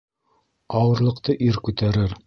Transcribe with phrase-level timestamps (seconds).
[0.81, 2.19] Ауырлыҡты ир күтәрер.